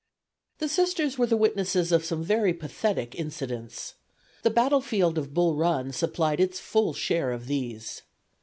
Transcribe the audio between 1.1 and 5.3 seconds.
were the witnesses of some very pathetic incidents. The battlefield